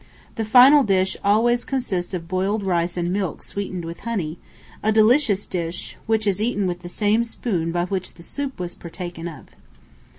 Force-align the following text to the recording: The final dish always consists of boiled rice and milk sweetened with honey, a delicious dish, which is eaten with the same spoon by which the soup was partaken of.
The 0.33 0.45
final 0.45 0.81
dish 0.83 1.15
always 1.23 1.63
consists 1.63 2.15
of 2.15 2.27
boiled 2.27 2.63
rice 2.63 2.97
and 2.97 3.13
milk 3.13 3.43
sweetened 3.43 3.85
with 3.85 3.99
honey, 3.99 4.39
a 4.81 4.91
delicious 4.91 5.45
dish, 5.45 5.95
which 6.07 6.25
is 6.25 6.41
eaten 6.41 6.65
with 6.65 6.79
the 6.79 6.89
same 6.89 7.23
spoon 7.23 7.71
by 7.71 7.85
which 7.85 8.15
the 8.15 8.23
soup 8.23 8.59
was 8.59 8.73
partaken 8.73 9.27
of. 9.27 9.49